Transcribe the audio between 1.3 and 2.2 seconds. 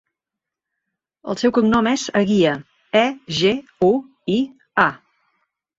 El seu cognom és